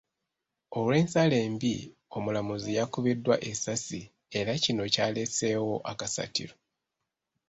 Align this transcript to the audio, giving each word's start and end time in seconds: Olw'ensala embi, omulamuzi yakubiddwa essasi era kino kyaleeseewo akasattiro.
Olw'ensala 0.77 1.35
embi, 1.45 1.73
omulamuzi 2.17 2.69
yakubiddwa 2.79 3.35
essasi 3.49 4.01
era 4.39 4.51
kino 4.63 4.83
kyaleeseewo 4.93 5.75
akasattiro. 5.91 6.55